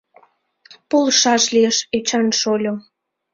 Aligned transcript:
—Полшаш 0.89 1.43
лиеш, 1.53 1.77
Эчан 1.97 2.27
шольо. 2.39 2.73